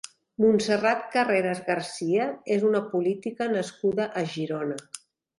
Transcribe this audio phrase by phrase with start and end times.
[0.43, 4.79] Montserrat Carreras García és una política nascuda a Girona.